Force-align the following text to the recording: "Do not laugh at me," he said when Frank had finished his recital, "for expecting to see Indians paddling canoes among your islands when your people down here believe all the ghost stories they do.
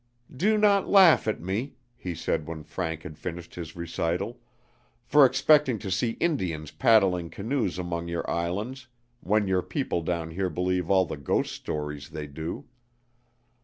"Do 0.35 0.57
not 0.57 0.89
laugh 0.89 1.27
at 1.27 1.41
me," 1.41 1.75
he 1.95 2.15
said 2.15 2.47
when 2.47 2.63
Frank 2.63 3.03
had 3.03 3.19
finished 3.19 3.53
his 3.53 3.75
recital, 3.75 4.39
"for 5.03 5.27
expecting 5.27 5.77
to 5.77 5.91
see 5.91 6.17
Indians 6.19 6.71
paddling 6.71 7.29
canoes 7.29 7.77
among 7.77 8.07
your 8.07 8.27
islands 8.27 8.87
when 9.19 9.47
your 9.47 9.61
people 9.61 10.01
down 10.01 10.31
here 10.31 10.49
believe 10.49 10.89
all 10.89 11.05
the 11.05 11.17
ghost 11.17 11.51
stories 11.53 12.09
they 12.09 12.25
do. 12.25 12.65